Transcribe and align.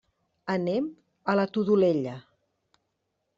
Anem 0.53 0.87
a 1.33 1.35
la 1.41 1.45
Todolella. 1.59 2.17